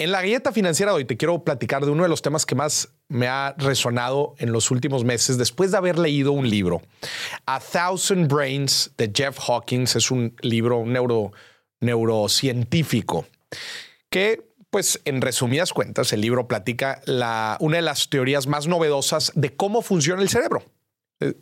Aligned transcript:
En 0.00 0.12
la 0.12 0.22
galleta 0.22 0.50
financiera 0.50 0.92
de 0.92 0.96
hoy 0.96 1.04
te 1.04 1.18
quiero 1.18 1.44
platicar 1.44 1.84
de 1.84 1.90
uno 1.90 2.04
de 2.04 2.08
los 2.08 2.22
temas 2.22 2.46
que 2.46 2.54
más 2.54 2.88
me 3.08 3.28
ha 3.28 3.54
resonado 3.58 4.34
en 4.38 4.50
los 4.50 4.70
últimos 4.70 5.04
meses 5.04 5.36
después 5.36 5.72
de 5.72 5.76
haber 5.76 5.98
leído 5.98 6.32
un 6.32 6.48
libro. 6.48 6.80
A 7.44 7.60
Thousand 7.60 8.26
Brains 8.32 8.92
de 8.96 9.12
Jeff 9.14 9.38
Hawkins 9.46 9.96
es 9.96 10.10
un 10.10 10.34
libro 10.40 10.86
neuro, 10.86 11.32
neurocientífico 11.80 13.26
que, 14.08 14.42
pues, 14.70 15.02
en 15.04 15.20
resumidas 15.20 15.74
cuentas, 15.74 16.14
el 16.14 16.22
libro 16.22 16.48
platica 16.48 17.02
la, 17.04 17.58
una 17.60 17.76
de 17.76 17.82
las 17.82 18.08
teorías 18.08 18.46
más 18.46 18.66
novedosas 18.66 19.32
de 19.34 19.54
cómo 19.54 19.82
funciona 19.82 20.22
el 20.22 20.30
cerebro. 20.30 20.62
Eh, 21.20 21.34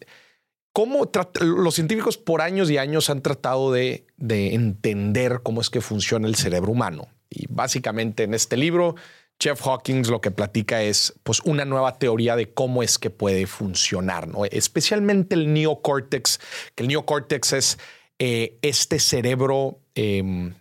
cómo 0.73 1.09
los 1.41 1.77
científicos 1.77 2.19
por 2.19 2.43
años 2.43 2.73
y 2.73 2.79
años 2.79 3.09
han 3.09 3.23
tratado 3.23 3.71
de, 3.71 4.09
de 4.17 4.57
entender 4.57 5.43
cómo 5.45 5.61
es 5.61 5.71
que 5.71 5.81
funciona 5.81 6.27
el 6.27 6.35
cerebro 6.35 6.73
humano 6.73 7.07
y 7.31 7.47
básicamente 7.49 8.25
en 8.25 8.35
este 8.35 8.57
libro, 8.57 8.95
Jeff 9.41 9.61
Hawkins 9.67 10.09
lo 10.09 10.21
que 10.21 10.31
platica 10.31 10.83
es 10.83 11.15
pues, 11.23 11.41
una 11.41 11.65
nueva 11.65 11.98
teoría 11.98 12.35
de 12.37 12.52
cómo 12.52 12.83
es 12.83 12.98
que 12.98 13.11
puede 13.11 13.47
funcionar, 13.47 14.27
¿no? 14.27 14.45
especialmente 14.45 15.35
el 15.35 15.52
neocórtex, 15.52 16.41
que 16.75 16.83
el 16.83 16.88
neocórtex 16.88 17.52
es 17.52 17.79
eh, 18.19 18.59
este 18.62 18.99
cerebro 18.99 19.80
em, 19.95 20.55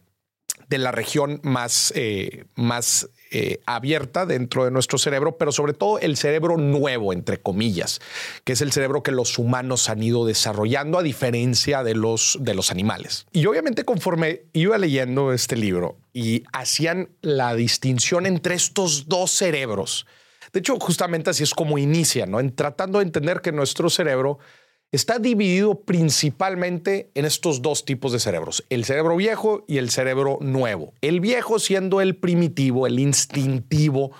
de 0.69 0.77
la 0.77 0.91
región 0.91 1.39
más, 1.43 1.91
eh, 1.95 2.45
más 2.55 3.09
eh, 3.31 3.59
abierta 3.65 4.25
dentro 4.25 4.65
de 4.65 4.71
nuestro 4.71 4.97
cerebro, 4.97 5.37
pero 5.37 5.51
sobre 5.51 5.73
todo 5.73 5.99
el 5.99 6.15
cerebro 6.17 6.57
nuevo, 6.57 7.11
entre 7.11 7.37
comillas, 7.37 7.99
que 8.43 8.53
es 8.53 8.61
el 8.61 8.71
cerebro 8.71 9.03
que 9.03 9.11
los 9.11 9.37
humanos 9.37 9.89
han 9.89 10.01
ido 10.01 10.25
desarrollando 10.25 10.97
a 10.97 11.03
diferencia 11.03 11.83
de 11.83 11.95
los, 11.95 12.37
de 12.39 12.53
los 12.53 12.71
animales. 12.71 13.25
Y 13.33 13.45
obviamente 13.45 13.83
conforme 13.83 14.43
iba 14.53 14.77
leyendo 14.77 15.33
este 15.33 15.55
libro 15.55 15.97
y 16.13 16.43
hacían 16.53 17.09
la 17.21 17.53
distinción 17.53 18.25
entre 18.25 18.55
estos 18.55 19.07
dos 19.07 19.31
cerebros, 19.31 20.05
de 20.53 20.59
hecho 20.59 20.79
justamente 20.79 21.29
así 21.29 21.43
es 21.43 21.53
como 21.53 21.77
inicia, 21.77 22.25
¿no? 22.25 22.39
En 22.39 22.55
tratando 22.55 22.99
de 22.99 23.05
entender 23.05 23.41
que 23.41 23.51
nuestro 23.51 23.89
cerebro 23.89 24.39
está 24.91 25.19
dividido 25.19 25.81
principalmente 25.81 27.11
en 27.13 27.25
estos 27.25 27.61
dos 27.61 27.85
tipos 27.85 28.11
de 28.11 28.19
cerebros, 28.19 28.65
el 28.69 28.85
cerebro 28.85 29.15
viejo 29.15 29.65
y 29.67 29.77
el 29.77 29.89
cerebro 29.89 30.37
nuevo. 30.41 30.93
El 31.01 31.19
viejo 31.19 31.59
siendo 31.59 32.01
el 32.01 32.15
primitivo, 32.15 32.87
el 32.87 32.99
instintivo, 32.99 34.11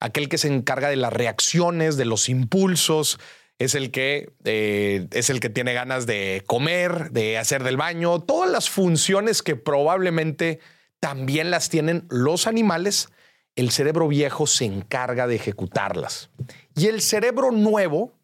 aquel 0.00 0.28
que 0.28 0.38
se 0.38 0.48
encarga 0.48 0.88
de 0.88 0.96
las 0.96 1.12
reacciones, 1.12 1.96
de 1.96 2.04
los 2.04 2.28
impulsos, 2.28 3.18
es 3.58 3.74
el 3.74 3.90
que 3.90 4.32
eh, 4.44 5.06
es 5.12 5.30
el 5.30 5.38
que 5.38 5.48
tiene 5.48 5.72
ganas 5.72 6.06
de 6.06 6.42
comer, 6.46 7.12
de 7.12 7.38
hacer 7.38 7.62
del 7.62 7.76
baño, 7.76 8.20
todas 8.20 8.50
las 8.50 8.68
funciones 8.68 9.42
que 9.42 9.56
probablemente 9.56 10.58
también 11.00 11.50
las 11.50 11.68
tienen 11.68 12.06
los 12.10 12.46
animales. 12.46 13.08
El 13.54 13.70
cerebro 13.70 14.08
viejo 14.08 14.46
se 14.46 14.64
encarga 14.64 15.26
de 15.26 15.36
ejecutarlas. 15.36 16.30
Y 16.74 16.86
el 16.86 17.02
cerebro 17.02 17.50
nuevo, 17.50 18.14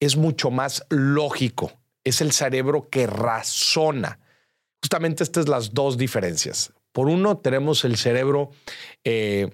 es 0.00 0.16
mucho 0.16 0.50
más 0.50 0.84
lógico. 0.88 1.72
Es 2.02 2.20
el 2.20 2.32
cerebro 2.32 2.88
que 2.88 3.06
razona. 3.06 4.18
Justamente 4.82 5.22
estas 5.22 5.44
son 5.44 5.52
las 5.52 5.74
dos 5.74 5.98
diferencias. 5.98 6.72
Por 6.92 7.08
uno 7.08 7.38
tenemos 7.38 7.84
el 7.84 7.96
cerebro 7.96 8.50
eh, 9.04 9.50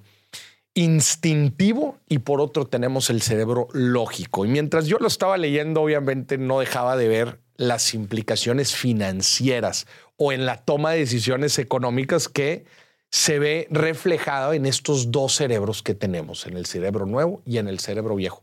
instintivo 0.75 1.99
y 2.09 2.19
por 2.19 2.41
otro 2.41 2.67
tenemos 2.67 3.11
el 3.11 3.21
cerebro 3.23 3.69
lógico. 3.73 4.47
Y 4.47 4.49
mientras 4.49 4.87
yo 4.87 4.99
lo 4.99 5.09
estaba 5.09 5.37
leyendo, 5.37 5.83
obviamente 5.83 6.39
no 6.39 6.61
dejaba 6.61 6.97
de 6.97 7.09
ver 7.09 7.41
las 7.57 7.95
implicaciones 7.95 8.75
financieras 8.75 9.87
o 10.17 10.33
en 10.33 10.47
la 10.47 10.59
toma 10.59 10.93
de 10.93 10.99
decisiones 10.99 11.59
económicas 11.59 12.29
que 12.29 12.65
se 13.11 13.39
ve 13.39 13.67
reflejado 13.71 14.53
en 14.53 14.67
estos 14.67 15.11
dos 15.11 15.35
cerebros 15.35 15.83
que 15.83 15.95
tenemos, 15.95 16.47
en 16.47 16.57
el 16.57 16.67
cerebro 16.67 17.07
nuevo 17.07 17.43
y 17.47 17.59
en 17.59 17.69
el 17.69 17.79
cerebro 17.79 18.15
viejo. 18.15 18.43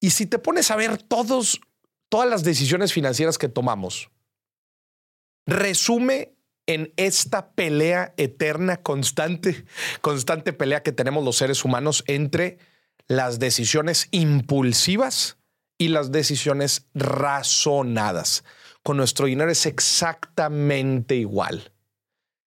Y 0.00 0.10
si 0.10 0.26
te 0.26 0.38
pones 0.38 0.70
a 0.70 0.76
ver 0.76 1.02
todos, 1.02 1.60
todas 2.08 2.28
las 2.28 2.44
decisiones 2.44 2.92
financieras 2.92 3.38
que 3.38 3.48
tomamos, 3.48 4.10
resume 5.46 6.34
en 6.66 6.92
esta 6.96 7.52
pelea 7.52 8.14
eterna, 8.16 8.82
constante, 8.82 9.64
constante 10.00 10.52
pelea 10.52 10.82
que 10.82 10.92
tenemos 10.92 11.24
los 11.24 11.36
seres 11.36 11.64
humanos 11.64 12.04
entre 12.06 12.58
las 13.06 13.38
decisiones 13.38 14.08
impulsivas 14.10 15.38
y 15.78 15.88
las 15.88 16.12
decisiones 16.12 16.86
razonadas. 16.94 18.44
Con 18.82 18.98
nuestro 18.98 19.26
dinero 19.26 19.50
es 19.50 19.64
exactamente 19.66 21.16
igual. 21.16 21.72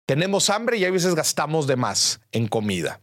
Tenemos 0.06 0.48
hambre 0.50 0.76
y 0.76 0.84
a 0.84 0.90
veces 0.90 1.14
gastamos 1.14 1.66
de 1.66 1.76
más 1.76 2.20
en 2.30 2.46
comida 2.46 3.00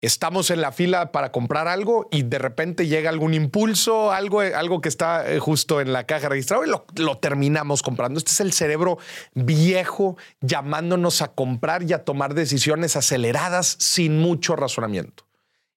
estamos 0.00 0.50
en 0.50 0.60
la 0.60 0.72
fila 0.72 1.12
para 1.12 1.32
comprar 1.32 1.68
algo 1.68 2.08
y 2.10 2.22
de 2.22 2.38
repente 2.38 2.86
llega 2.86 3.10
algún 3.10 3.34
impulso, 3.34 4.12
algo, 4.12 4.40
algo 4.40 4.80
que 4.80 4.88
está 4.88 5.30
eh, 5.30 5.38
justo 5.38 5.80
en 5.80 5.92
la 5.92 6.04
caja 6.04 6.28
registrada 6.28 6.66
y 6.66 6.70
lo, 6.70 6.86
lo, 6.96 7.18
terminamos 7.18 7.82
comprando. 7.82 8.18
Este 8.18 8.30
es 8.30 8.40
el 8.40 8.52
cerebro 8.52 8.98
viejo 9.34 10.16
llamándonos 10.40 11.22
a 11.22 11.28
comprar 11.28 11.82
y 11.82 11.92
a 11.92 12.04
tomar 12.04 12.34
decisiones 12.34 12.96
aceleradas 12.96 13.76
sin 13.78 14.18
mucho 14.18 14.56
razonamiento. 14.56 15.24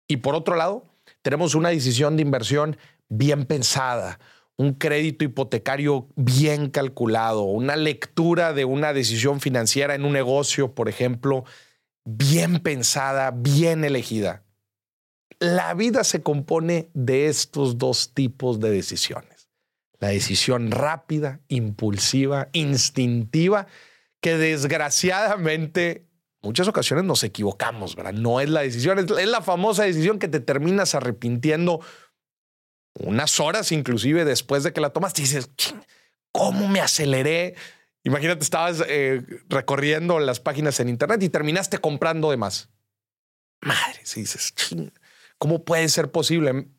Y 0.08 0.18
por 0.18 0.36
otro 0.36 0.56
lado, 0.56 0.84
tenemos 1.22 1.56
una 1.56 1.70
decisión 1.70 2.16
de 2.16 2.24
inversión 2.24 2.78
bien 3.10 3.46
pensada, 3.46 4.20
un 4.58 4.74
crédito 4.74 5.24
hipotecario 5.24 6.08
bien 6.16 6.70
calculado, 6.70 7.44
una 7.44 7.76
lectura 7.76 8.54
de 8.54 8.66
una 8.66 8.94
decisión 8.94 9.40
financiera 9.40 9.96
en 9.96 10.06
un 10.06 10.14
negocio, 10.14 10.74
por 10.74 10.90
ejemplo, 10.90 11.46
bien 12.06 12.60
pensada, 12.60 13.32
bien 13.32 13.84
elegida. 13.84 14.44
La 15.40 15.74
vida 15.74 16.04
se 16.04 16.22
compone 16.22 16.90
de 16.94 17.28
estos 17.28 17.78
dos 17.78 18.14
tipos 18.14 18.60
de 18.60 18.72
decisiones. 18.72 19.50
La 20.00 20.10
decisión 20.10 20.72
rápida, 20.72 21.42
impulsiva, 21.48 22.50
instintiva, 22.54 23.68
que 24.22 24.38
desgraciadamente 24.38 26.06
muchas 26.42 26.68
ocasiones 26.68 27.06
nos 27.06 27.24
equivocamos, 27.24 27.96
¿verdad? 27.96 28.14
No 28.14 28.40
es 28.40 28.50
la 28.50 28.62
decisión, 28.62 29.00
es 29.00 29.28
la 29.28 29.42
famosa 29.42 29.84
decisión 29.84 30.20
que 30.20 30.28
te 30.28 30.40
terminas 30.40 30.96
arrepintiendo 30.96 31.82
unas 32.96 33.40
horas 33.40 33.72
inclusive 33.72 34.26
después 34.26 34.64
de 34.64 34.74
que 34.74 34.82
la 34.82 34.92
tomas. 34.92 35.14
dices, 35.14 35.50
¿cómo 36.32 36.68
me 36.68 36.82
aceleré? 36.82 37.56
Imagínate, 38.04 38.44
estabas 38.44 38.84
eh, 38.88 39.26
recorriendo 39.50 40.20
las 40.20 40.40
páginas 40.40 40.80
en 40.80 40.90
internet 40.90 41.22
y 41.22 41.30
terminaste 41.30 41.80
comprando 41.80 42.32
de 42.32 42.38
más. 42.38 42.70
Madre, 43.62 44.00
si 44.04 44.22
dices, 44.22 44.54
¿cómo 45.38 45.66
puede 45.66 45.90
ser 45.90 46.12
posible? 46.12 46.70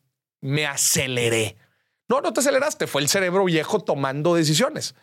Me 0.41 0.67
aceleré. 0.67 1.57
No, 2.09 2.21
no 2.21 2.33
te 2.33 2.41
aceleraste, 2.41 2.87
fue 2.87 3.03
el 3.03 3.09
cerebro 3.09 3.45
viejo 3.45 3.81
tomando 3.81 4.35
decisiones. 4.35 4.95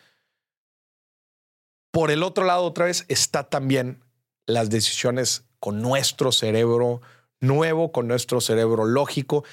Por 1.91 2.11
el 2.11 2.23
otro 2.23 2.45
lado, 2.45 2.63
otra 2.63 2.85
vez, 2.85 3.05
está 3.07 3.49
también 3.49 4.03
las 4.45 4.69
decisiones 4.69 5.45
con 5.59 5.81
nuestro 5.81 6.31
cerebro 6.31 7.01
nuevo, 7.39 7.91
con 7.91 8.07
nuestro 8.07 8.41
cerebro 8.41 8.85
lógico, 8.85 9.43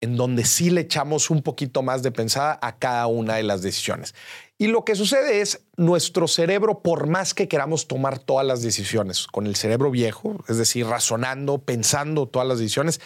en 0.00 0.16
donde 0.16 0.44
sí 0.44 0.70
le 0.70 0.82
echamos 0.82 1.30
un 1.30 1.42
poquito 1.42 1.82
más 1.82 2.02
de 2.02 2.10
pensada 2.10 2.58
a 2.62 2.78
cada 2.78 3.06
una 3.06 3.36
de 3.36 3.42
las 3.42 3.62
decisiones. 3.62 4.14
Y 4.56 4.66
lo 4.66 4.84
que 4.84 4.94
sucede 4.94 5.40
es, 5.40 5.64
nuestro 5.76 6.28
cerebro, 6.28 6.82
por 6.82 7.06
más 7.06 7.34
que 7.34 7.48
queramos 7.48 7.86
tomar 7.86 8.18
todas 8.18 8.46
las 8.46 8.62
decisiones 8.62 9.26
con 9.26 9.46
el 9.46 9.56
cerebro 9.56 9.90
viejo, 9.90 10.42
es 10.48 10.58
decir, 10.58 10.86
razonando, 10.86 11.58
pensando 11.58 12.28
todas 12.28 12.48
las 12.48 12.58
decisiones, 12.58 13.00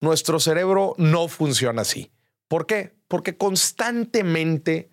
nuestro 0.00 0.38
cerebro 0.40 0.94
no 0.96 1.28
funciona 1.28 1.82
así. 1.82 2.12
¿Por 2.46 2.66
qué? 2.66 2.94
Porque 3.08 3.36
constantemente 3.36 4.90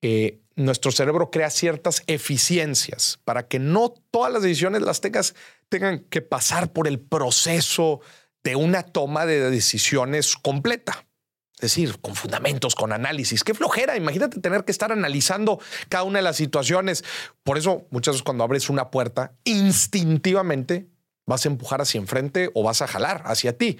eh, 0.00 0.40
nuestro 0.56 0.90
cerebro 0.90 1.30
crea 1.30 1.50
ciertas 1.50 2.02
eficiencias 2.06 3.20
para 3.24 3.46
que 3.46 3.58
no 3.58 3.94
todas 4.10 4.32
las 4.32 4.42
decisiones 4.42 4.82
las 4.82 5.00
tengas, 5.00 5.34
tengan 5.68 6.00
que 6.00 6.22
pasar 6.22 6.72
por 6.72 6.88
el 6.88 6.98
proceso 6.98 8.00
de 8.44 8.56
una 8.56 8.82
toma 8.82 9.26
de 9.26 9.50
decisiones 9.50 10.36
completa. 10.36 11.06
Es 11.54 11.72
decir, 11.72 12.00
con 12.00 12.14
fundamentos, 12.14 12.76
con 12.76 12.92
análisis. 12.92 13.42
Qué 13.42 13.52
flojera. 13.52 13.96
Imagínate 13.96 14.40
tener 14.40 14.64
que 14.64 14.70
estar 14.70 14.92
analizando 14.92 15.60
cada 15.88 16.04
una 16.04 16.20
de 16.20 16.22
las 16.22 16.36
situaciones. 16.36 17.04
Por 17.42 17.58
eso, 17.58 17.86
muchas 17.90 18.14
veces 18.14 18.22
cuando 18.22 18.44
abres 18.44 18.70
una 18.70 18.90
puerta, 18.90 19.32
instintivamente 19.42 20.88
vas 21.26 21.44
a 21.44 21.48
empujar 21.48 21.80
hacia 21.80 21.98
enfrente 21.98 22.50
o 22.54 22.62
vas 22.62 22.80
a 22.80 22.86
jalar 22.86 23.22
hacia 23.26 23.58
ti. 23.58 23.78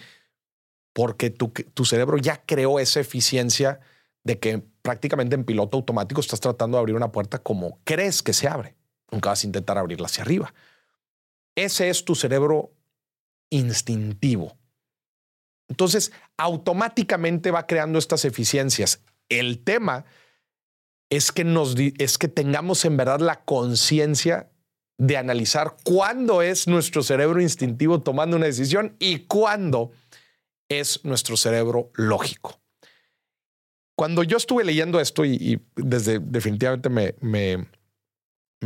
Porque 0.93 1.31
tu, 1.31 1.51
tu 1.51 1.85
cerebro 1.85 2.19
ya 2.19 2.43
creó 2.45 2.81
esa 2.81 2.99
eficiencia 2.99 3.79
de 4.25 4.41
que 4.41 4.63
prácticamente 4.83 5.37
en 5.37 5.45
piloto 5.45 5.77
automático 5.77 6.21
estás 6.21 6.41
tratando 6.41 6.77
de 6.77 6.81
abrir 6.81 6.97
una 6.97 7.13
puerta 7.13 7.39
como 7.39 7.79
crees 7.85 8.23
que 8.25 8.33
se 8.33 8.49
abre. 8.49 8.75
Nunca 9.13 9.31
vas 9.31 9.45
a 9.45 9.47
intentar 9.47 9.79
abrirla 9.79 10.07
hacia 10.07 10.25
arriba. 10.25 10.53
Ese 11.55 11.89
es 11.89 12.05
tu 12.05 12.15
cerebro 12.15 12.73
instintivo. 13.51 14.57
Entonces, 15.69 16.13
automáticamente 16.37 17.51
va 17.51 17.67
creando 17.67 17.99
estas 17.99 18.25
eficiencias. 18.25 19.03
El 19.29 19.63
tema 19.63 20.05
es 21.11 21.33
que, 21.33 21.45
nos, 21.45 21.75
es 21.77 22.19
que 22.19 22.29
tengamos 22.29 22.85
en 22.85 22.97
verdad 22.97 23.21
la 23.21 23.45
conciencia 23.45 24.51
de 24.99 25.17
analizar 25.17 25.77
cuándo 25.85 26.43
es 26.43 26.67
nuestro 26.67 27.03
cerebro 27.03 27.41
instintivo 27.41 28.01
tomando 28.01 28.37
una 28.37 28.47
decisión 28.47 28.97
y 28.99 29.21
cuándo 29.21 29.93
es 30.69 31.05
nuestro 31.05 31.37
cerebro 31.37 31.91
lógico. 31.95 32.61
Cuando 33.97 34.23
yo 34.23 34.37
estuve 34.37 34.65
leyendo 34.65 35.01
esto 35.01 35.25
y, 35.25 35.61
desde 35.77 36.19
definitivamente 36.19 36.89
me, 36.89 37.15
me, 37.21 37.67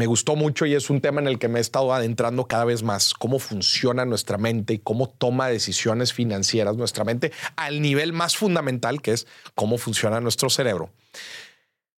gustó 0.06 0.37
mucho 0.37 0.65
y 0.65 0.75
es 0.75 0.89
un 0.89 1.00
tema 1.00 1.21
en 1.21 1.27
el 1.27 1.39
que 1.39 1.49
me 1.49 1.59
he 1.59 1.62
estado 1.62 1.93
adentrando 1.93 2.47
cada 2.47 2.65
vez 2.65 2.83
más, 2.83 3.12
cómo 3.12 3.39
funciona 3.39 4.05
nuestra 4.05 4.39
mente 4.39 4.75
y 4.75 4.79
cómo 4.79 5.09
toma 5.09 5.49
decisiones 5.49 6.12
financieras 6.12 6.77
nuestra 6.77 7.05
mente 7.05 7.33
al 7.56 7.83
nivel 7.83 8.12
más 8.12 8.37
fundamental 8.37 9.03
que 9.03 9.12
es 9.12 9.27
cómo 9.55 9.77
funciona 9.77 10.21
nuestro 10.21 10.49
cerebro. 10.49 10.91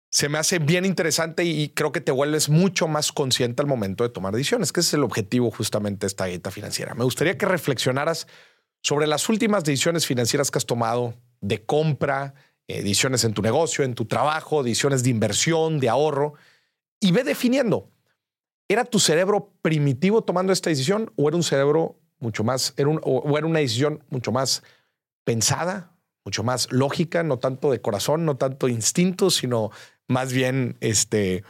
Se 0.10 0.30
me 0.30 0.38
hace 0.38 0.60
bien 0.60 0.86
interesante 0.86 1.44
y 1.44 1.70
creo 1.70 1.92
que 1.92 2.02
te 2.02 2.12
vuelves 2.12 2.50
mucho 2.50 2.88
más 2.88 3.12
consciente 3.12 3.62
al 3.62 3.68
momento 3.68 4.04
de 4.04 4.10
tomar 4.10 4.34
decisiones, 4.34 4.72
que 4.72 4.82
es 4.82 4.94
el 4.94 5.04
objetivo 5.04 5.50
justamente 5.50 6.02
de 6.02 6.08
esta 6.08 6.26
dieta 6.26 6.52
financiera. 6.52 6.94
Me 6.94 7.04
gustaría 7.04 7.38
que 7.38 7.48
reflexionaras 7.48 8.28
sobre 8.82 9.08
las 9.08 9.28
últimas 9.30 9.64
decisiones 9.64 10.06
financieras 10.06 10.52
que 10.52 10.60
has 10.60 10.66
tomado 10.66 11.16
de 11.42 11.66
compra, 11.66 12.36
decisiones 12.68 13.24
en 13.24 13.34
tu 13.34 13.42
negocio, 13.42 13.84
en 13.84 13.96
tu 13.96 14.06
trabajo, 14.06 14.64
decisiones 14.64 15.04
de 15.04 15.10
inversión, 15.10 15.80
de 15.80 15.90
ahorro, 15.90 16.36
y 17.04 17.12
ve 17.12 17.24
definiendo, 17.24 17.92
¿era 18.68 18.86
tu 18.86 19.00
cerebro 19.00 19.54
primitivo 19.62 20.24
tomando 20.24 20.54
esta 20.54 20.70
decisión 20.70 21.12
o 21.16 21.28
era 21.28 21.38
un 21.38 21.44
cerebro 21.44 22.00
mucho 22.20 22.44
más, 22.44 22.74
era 22.78 22.90
o 22.90 23.38
era 23.38 23.46
una 23.46 23.60
decisión 23.60 24.04
mucho 24.10 24.32
más 24.32 24.64
pensada, 25.26 25.94
mucho 26.26 26.44
más 26.44 26.72
lógica, 26.72 27.24
no 27.24 27.38
tanto 27.40 27.72
de 27.72 27.82
corazón, 27.82 28.26
no 28.26 28.38
tanto 28.38 28.68
de 28.68 28.74
instinto, 28.74 29.30
sino 29.30 29.72
más 30.08 30.32
bien, 30.32 30.78
este, 30.80 31.44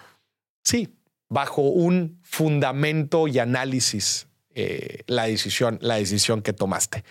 sí, 0.63 0.97
bajo 1.29 1.61
un 1.61 2.19
fundamento 2.23 3.27
y 3.27 3.39
análisis 3.39 4.27
eh, 4.55 5.03
la 5.07 5.25
decisión, 5.25 5.79
la 5.81 5.95
decisión 5.95 6.41
que 6.41 6.53
tomaste. 6.53 7.03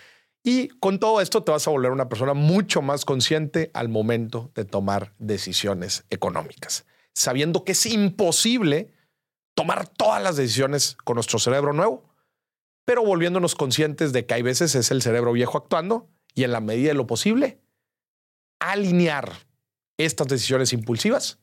Y 0.43 0.67
con 0.79 0.99
todo 0.99 1.21
esto 1.21 1.43
te 1.43 1.51
vas 1.51 1.67
a 1.67 1.71
volver 1.71 1.91
una 1.91 2.09
persona 2.09 2.33
mucho 2.33 2.81
más 2.81 3.05
consciente 3.05 3.71
al 3.73 3.87
momento 3.87 4.51
de 4.55 4.65
tomar 4.65 5.13
decisiones 5.19 6.03
económicas, 6.09 6.85
sabiendo 7.13 7.63
que 7.63 7.73
es 7.73 7.85
imposible 7.85 8.91
tomar 9.55 9.87
todas 9.87 10.21
las 10.21 10.35
decisiones 10.35 10.97
con 11.03 11.15
nuestro 11.15 11.39
cerebro 11.39 11.73
nuevo, 11.73 12.03
pero 12.85 13.03
volviéndonos 13.03 13.55
conscientes 13.55 14.13
de 14.13 14.25
que 14.25 14.33
hay 14.33 14.41
veces 14.41 14.75
es 14.75 14.91
el 14.91 15.01
cerebro 15.01 15.31
viejo 15.31 15.57
actuando 15.57 16.09
y 16.33 16.43
en 16.43 16.51
la 16.51 16.59
medida 16.59 16.89
de 16.89 16.95
lo 16.95 17.07
posible, 17.07 17.59
alinear 18.59 19.31
estas 19.97 20.27
decisiones 20.27 20.73
impulsivas 20.73 21.39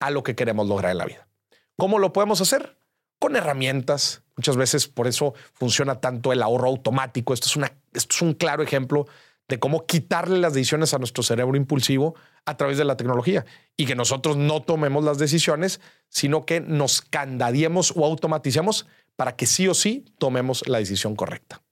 a 0.00 0.10
lo 0.10 0.22
que 0.22 0.34
queremos 0.34 0.68
lograr 0.68 0.92
en 0.92 0.98
la 0.98 1.06
vida. 1.06 1.28
¿Cómo 1.76 1.98
lo 1.98 2.12
podemos 2.12 2.40
hacer? 2.40 2.78
Con 3.18 3.36
herramientas. 3.36 4.22
Muchas 4.36 4.56
veces 4.56 4.86
por 4.86 5.08
eso 5.08 5.34
funciona 5.52 6.00
tanto 6.00 6.32
el 6.32 6.42
ahorro 6.42 6.68
automático. 6.68 7.34
Esto 7.34 7.46
es 7.46 7.56
una 7.56 7.72
esto 7.92 8.14
es 8.14 8.22
un 8.22 8.34
claro 8.34 8.62
ejemplo 8.62 9.06
de 9.48 9.58
cómo 9.58 9.86
quitarle 9.86 10.38
las 10.38 10.52
decisiones 10.52 10.92
a 10.94 10.98
nuestro 10.98 11.22
cerebro 11.22 11.56
impulsivo 11.56 12.14
a 12.44 12.56
través 12.56 12.78
de 12.78 12.84
la 12.84 12.96
tecnología 12.96 13.46
y 13.76 13.86
que 13.86 13.94
nosotros 13.94 14.36
no 14.36 14.62
tomemos 14.62 15.02
las 15.02 15.18
decisiones, 15.18 15.80
sino 16.08 16.44
que 16.44 16.60
nos 16.60 17.00
candadiemos 17.00 17.92
o 17.96 18.04
automaticemos 18.04 18.86
para 19.16 19.36
que 19.36 19.46
sí 19.46 19.66
o 19.66 19.74
sí 19.74 20.04
tomemos 20.18 20.68
la 20.68 20.78
decisión 20.78 21.16
correcta. 21.16 21.62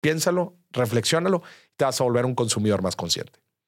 Piénsalo, 0.00 0.56
reflexiónalo 0.70 1.42
y 1.72 1.76
te 1.76 1.84
vas 1.84 2.00
a 2.00 2.04
volver 2.04 2.24
un 2.24 2.34
consumidor 2.34 2.82
más 2.82 2.96
consciente. 2.96 3.39